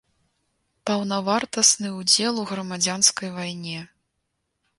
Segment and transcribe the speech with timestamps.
[0.89, 3.79] Паўнавартасны ўдзел у грамадзянскай вайне.